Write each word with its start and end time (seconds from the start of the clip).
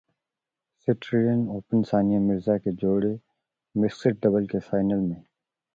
سٹریلین 0.87 1.41
open 1.49 1.83
Sania 1.89 2.19
Mirza 2.19 2.57
کی 2.57 2.71
جوڑی 2.81 3.13
mixed 3.75 4.13
double 4.23 4.45
کے 4.45 4.59
فائنل 4.59 4.99
میں 4.99 5.21